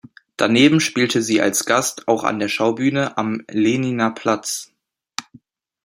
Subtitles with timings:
[0.35, 4.73] Daneben spielte sie als Gast auch an der Schaubühne am Lehniner Platz.